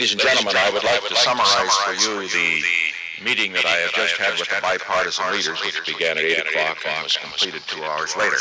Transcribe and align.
Ladies 0.00 0.12
and 0.12 0.20
gentlemen, 0.22 0.56
I 0.56 0.70
would 0.70 0.82
like 0.82 1.06
to 1.06 1.14
summarize 1.14 1.76
for 1.84 1.92
you 1.92 2.26
the 2.26 2.64
meeting 3.22 3.52
that 3.52 3.66
I 3.66 3.84
have 3.84 3.92
just 3.92 4.16
had 4.16 4.32
with 4.38 4.48
the 4.48 4.56
bipartisan 4.62 5.30
leaders, 5.30 5.60
which 5.60 5.76
began 5.84 6.16
at 6.16 6.24
8 6.24 6.38
o'clock 6.38 6.78
and 6.88 7.04
was 7.04 7.18
completed 7.18 7.60
two 7.66 7.84
hours 7.84 8.16
later. 8.16 8.38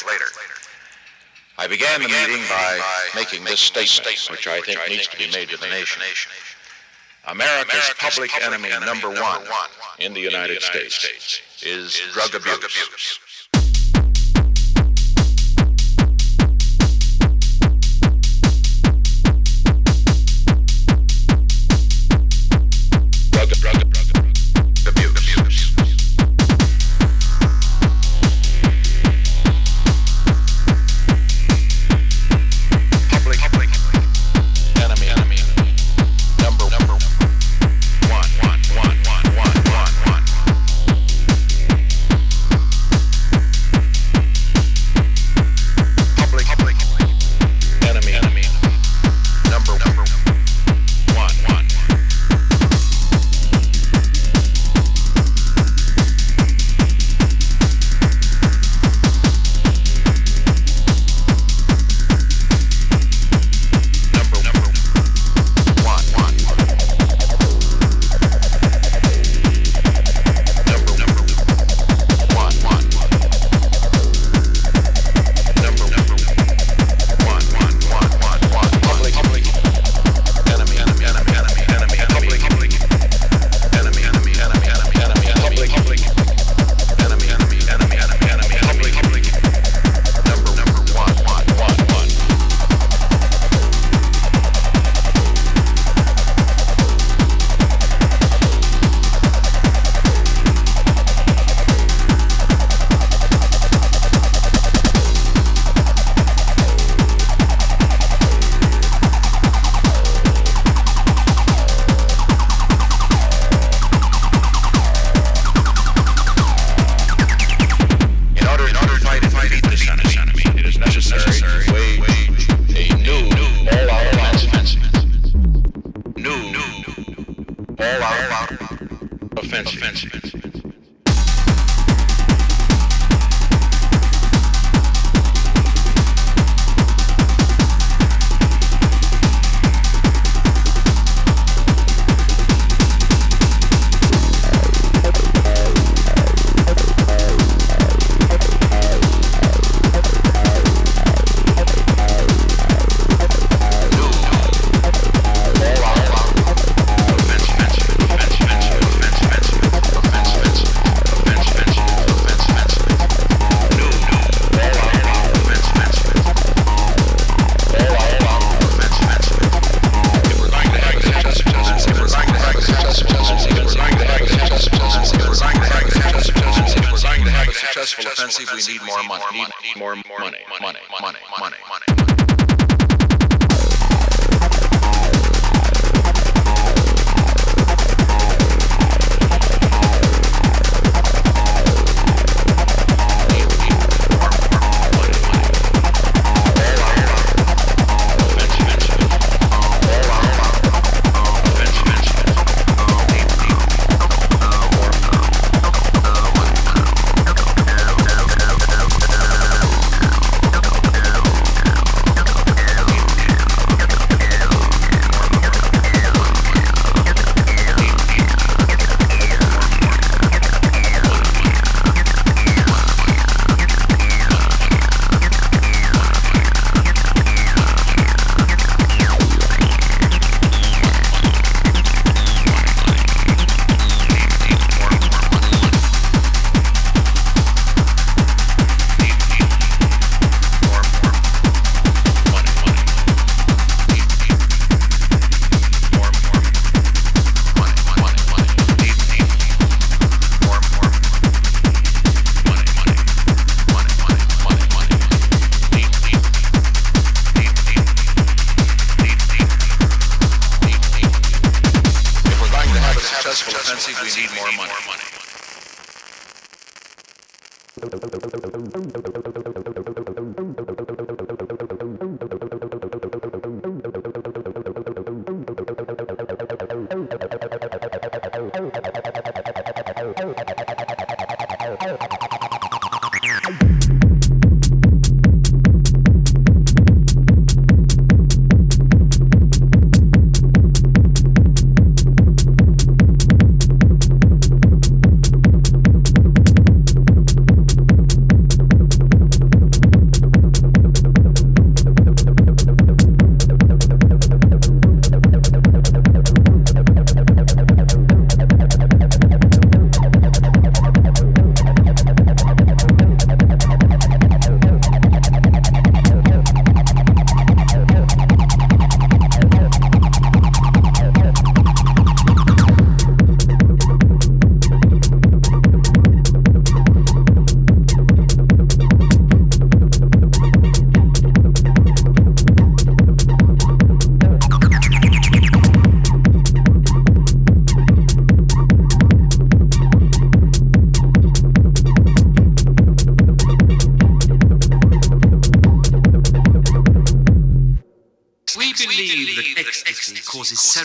I 1.58 1.68
began 1.68 2.00
the 2.00 2.08
meeting 2.08 2.40
by 2.48 2.80
making 3.14 3.44
this 3.44 3.60
statement, 3.60 4.32
which 4.32 4.48
I 4.48 4.62
think 4.62 4.80
needs 4.88 5.10
to 5.10 5.18
be 5.18 5.30
made 5.36 5.50
to 5.50 5.58
the 5.58 5.68
nation. 5.68 6.02
America's 7.28 7.92
public 8.00 8.32
enemy 8.42 8.70
number 8.86 9.10
one 9.10 9.44
in 10.00 10.14
the 10.14 10.22
United 10.22 10.62
States 10.62 11.42
is 11.62 12.00
drug 12.14 12.36
abuse. 12.36 13.20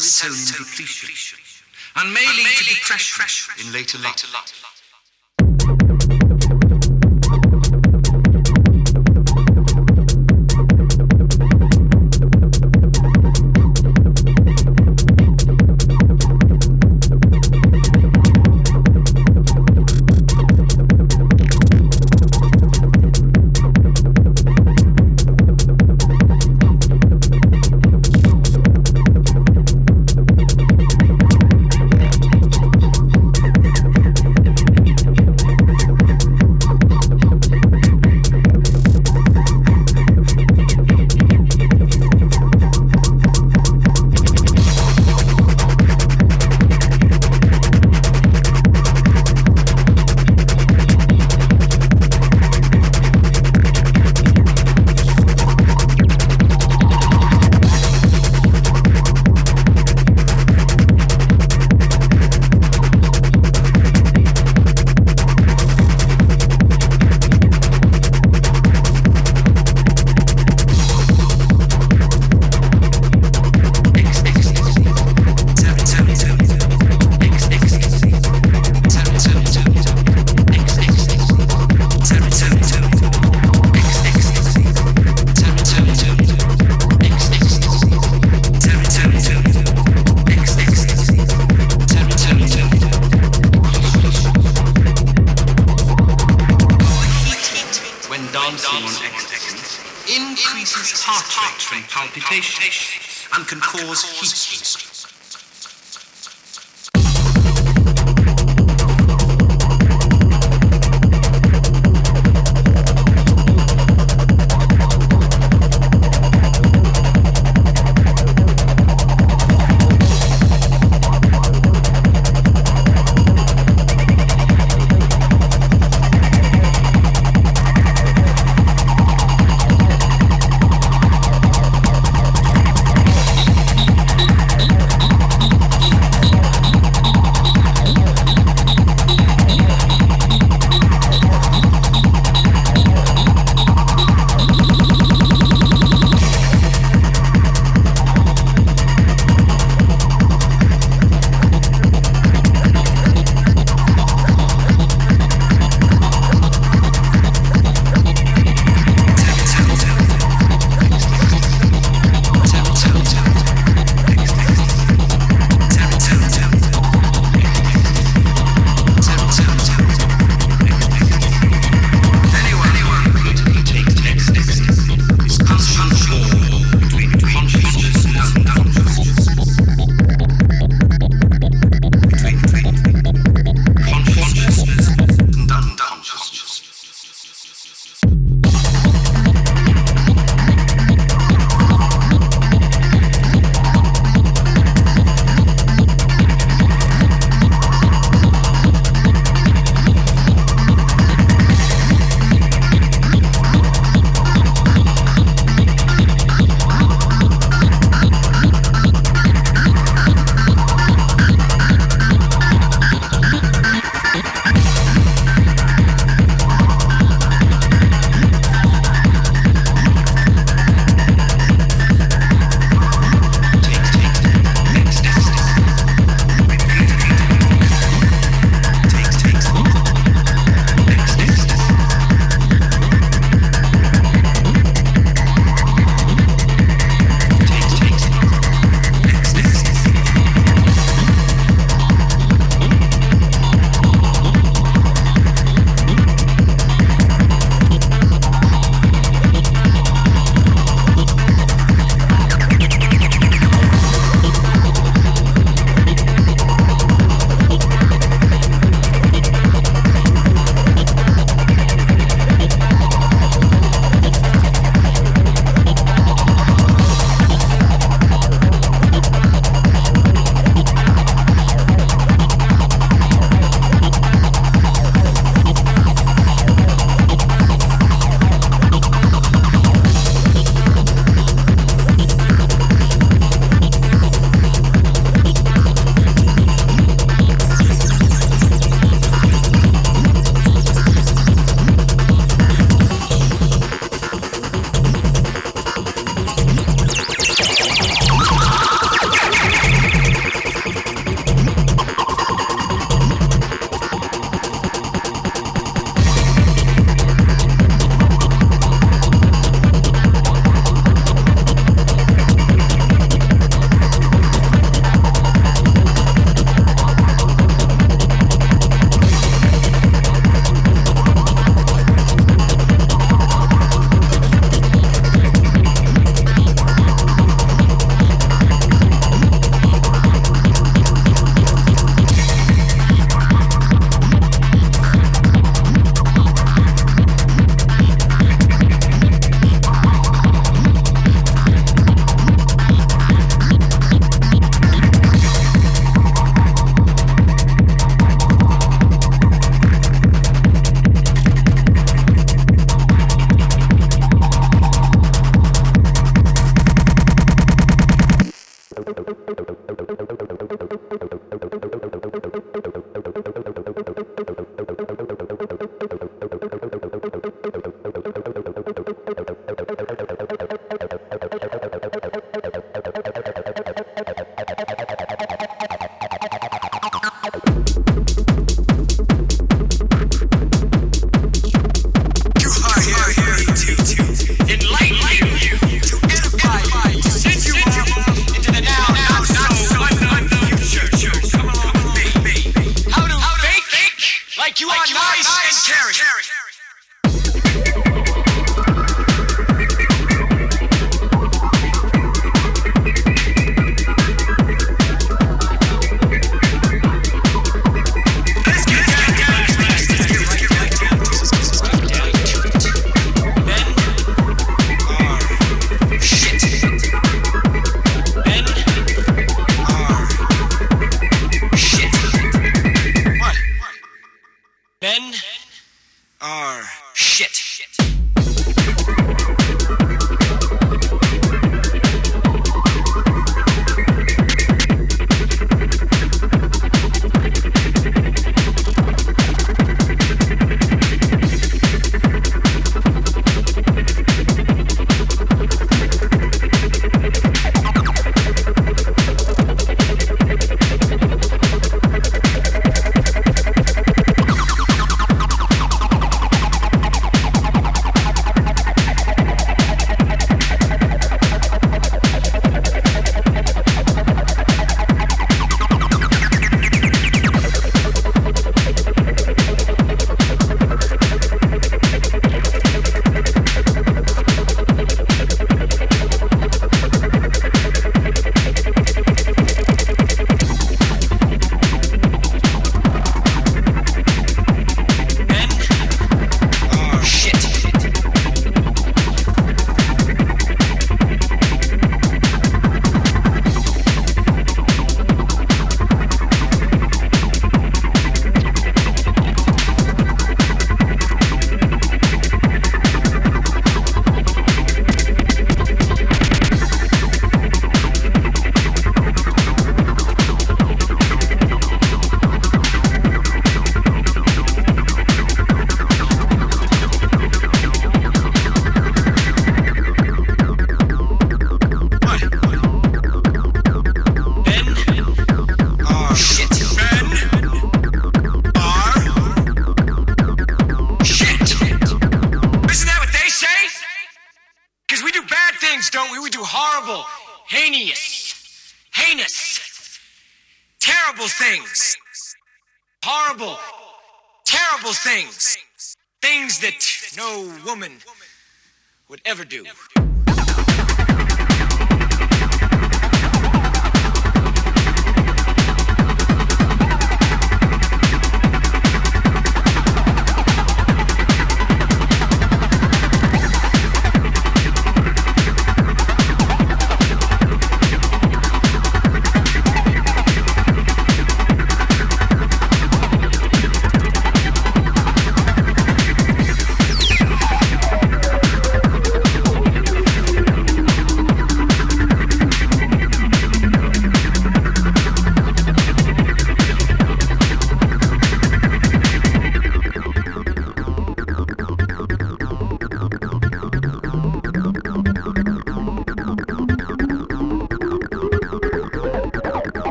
Serotonin 0.00 0.58
depletion 0.58 1.38
and 1.96 2.12
may 2.12 2.26
lead 2.26 2.56
to 2.56 2.64
depression 2.64 3.66
in 3.66 3.72
later 3.72 3.98
life. 3.98 4.73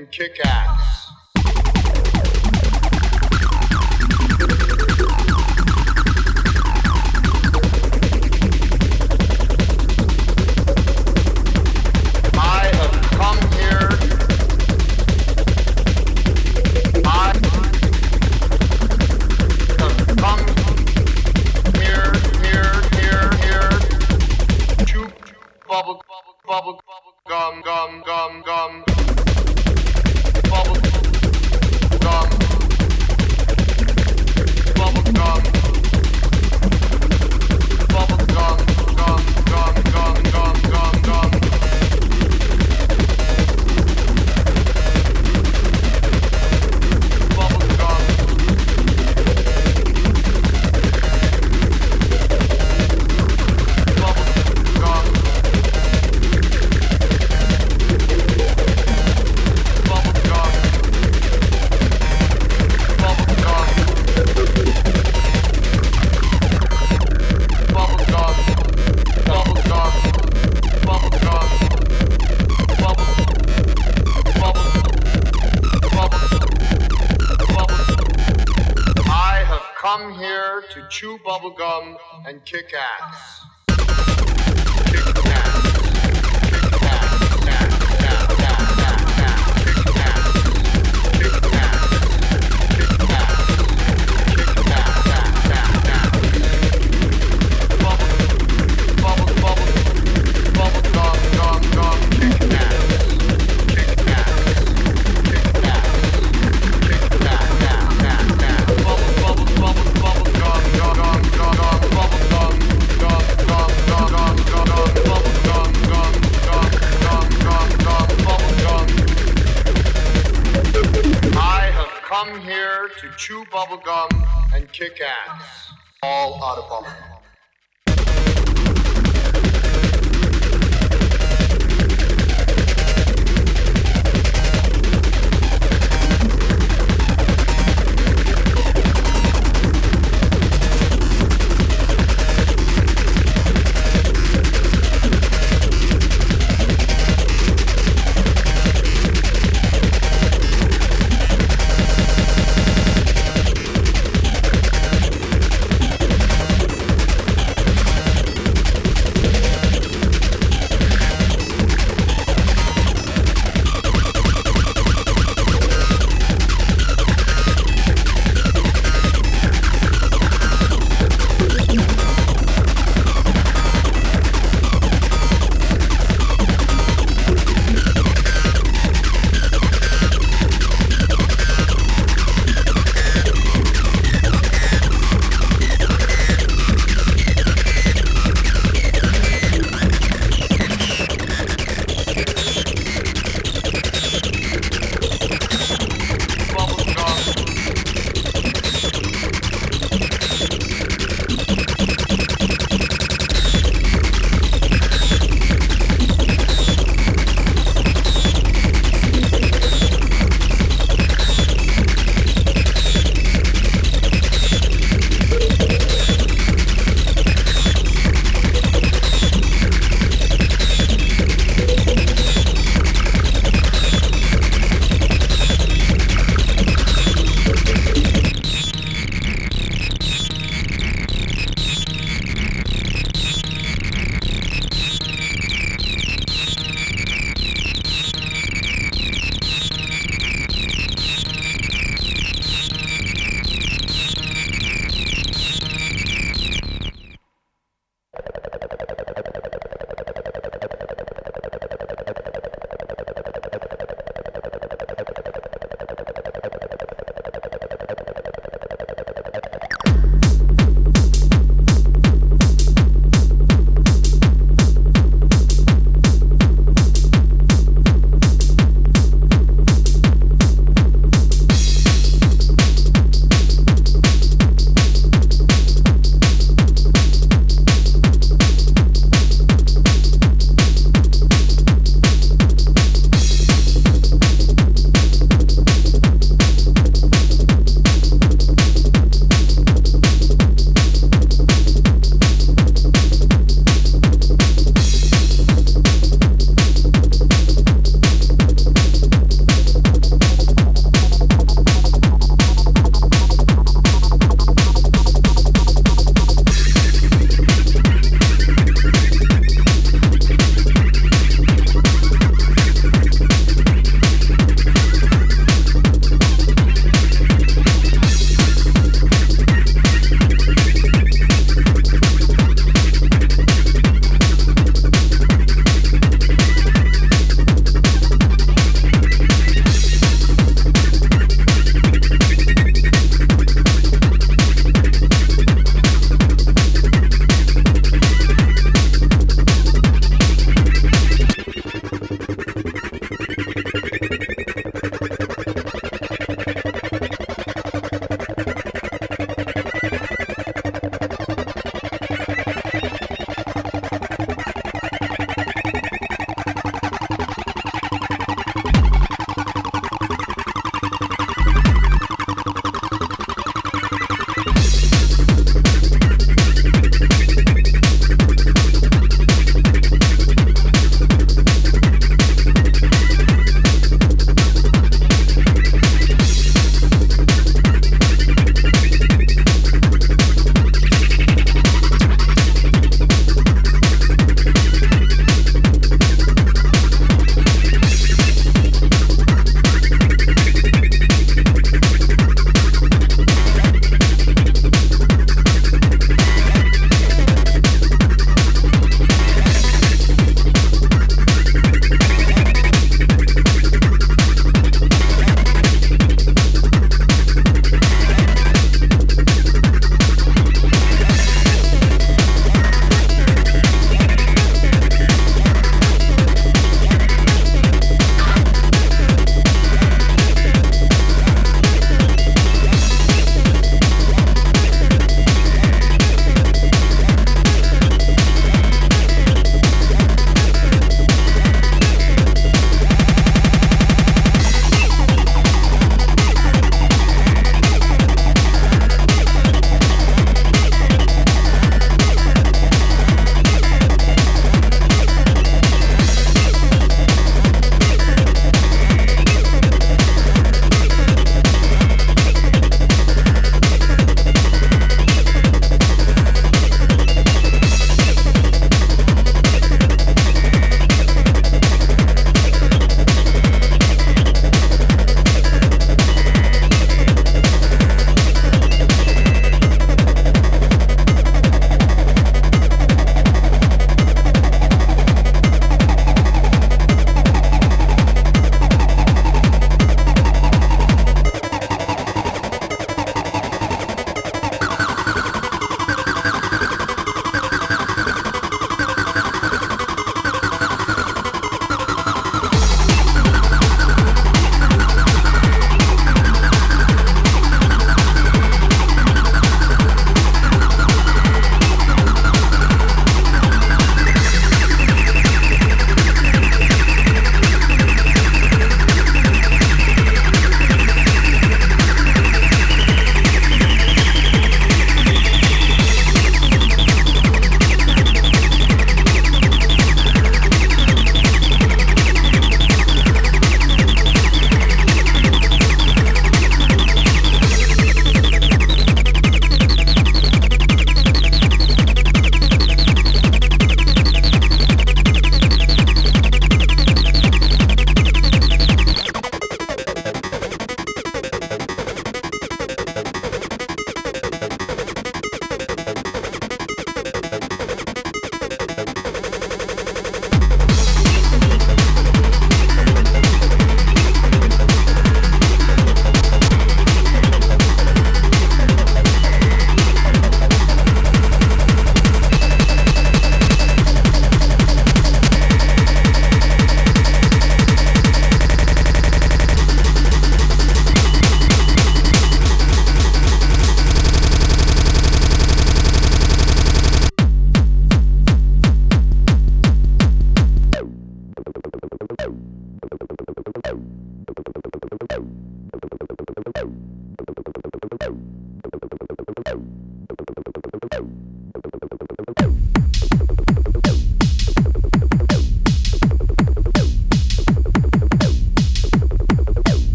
And 0.00 0.10
kick 0.10 0.40
ass. 0.46 0.89